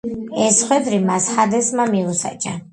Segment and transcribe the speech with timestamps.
[0.45, 2.61] ეს ხვედრი მას ჰადესმა მიუსაჯა.